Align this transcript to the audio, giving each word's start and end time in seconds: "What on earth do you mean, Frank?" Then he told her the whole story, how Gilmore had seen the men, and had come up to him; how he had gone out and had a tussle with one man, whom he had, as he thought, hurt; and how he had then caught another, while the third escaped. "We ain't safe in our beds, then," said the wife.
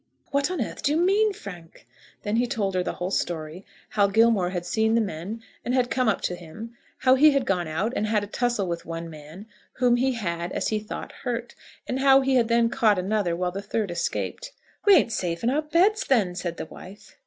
"What 0.31 0.49
on 0.49 0.59
earth 0.59 0.81
do 0.81 0.93
you 0.93 0.97
mean, 0.97 1.31
Frank?" 1.31 1.87
Then 2.23 2.37
he 2.37 2.47
told 2.47 2.73
her 2.73 2.81
the 2.81 2.93
whole 2.95 3.11
story, 3.11 3.67
how 3.89 4.07
Gilmore 4.07 4.49
had 4.49 4.65
seen 4.65 4.95
the 4.95 4.99
men, 4.99 5.43
and 5.63 5.75
had 5.75 5.91
come 5.91 6.07
up 6.07 6.21
to 6.21 6.33
him; 6.35 6.75
how 7.01 7.13
he 7.13 7.29
had 7.33 7.45
gone 7.45 7.67
out 7.67 7.93
and 7.95 8.07
had 8.07 8.23
a 8.23 8.25
tussle 8.25 8.65
with 8.67 8.83
one 8.83 9.11
man, 9.11 9.45
whom 9.73 9.97
he 9.97 10.13
had, 10.13 10.51
as 10.53 10.69
he 10.69 10.79
thought, 10.79 11.11
hurt; 11.21 11.53
and 11.85 11.99
how 11.99 12.21
he 12.21 12.33
had 12.33 12.47
then 12.47 12.67
caught 12.67 12.97
another, 12.97 13.35
while 13.35 13.51
the 13.51 13.61
third 13.61 13.91
escaped. 13.91 14.51
"We 14.87 14.95
ain't 14.95 15.11
safe 15.11 15.43
in 15.43 15.51
our 15.51 15.61
beds, 15.61 16.03
then," 16.03 16.33
said 16.33 16.57
the 16.57 16.65
wife. 16.65 17.15